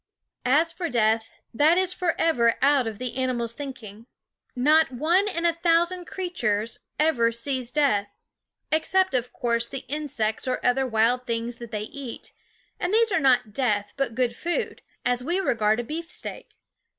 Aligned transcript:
As 0.47 0.71
for 0.73 0.89
death, 0.89 1.29
that 1.53 1.77
is 1.77 1.93
forever 1.93 2.55
out 2.59 2.87
of 2.87 2.97
the 2.97 3.15
animal's 3.17 3.53
thinking. 3.53 4.07
Not 4.55 4.89
one 4.89 5.27
in 5.27 5.45
a 5.45 5.53
thousand 5.53 6.05
creatures 6.05 6.79
ever 6.97 7.31
sees 7.31 7.71
death 7.71 8.07
except, 8.71 9.13
of 9.13 9.31
course, 9.31 9.67
the 9.67 9.85
insects 9.87 10.47
or 10.47 10.59
other 10.65 10.87
wild 10.87 11.27
things 11.27 11.59
that 11.59 11.69
they 11.69 11.83
eat, 11.83 12.33
and 12.79 12.91
these 12.91 13.11
are 13.11 13.19
not 13.19 13.53
death 13.53 13.93
but 13.95 14.15
good 14.15 14.35
food, 14.35 14.81
as 15.05 15.23
we 15.23 15.39
regard 15.39 15.79
a 15.79 15.83
beefsteak. 15.83 16.55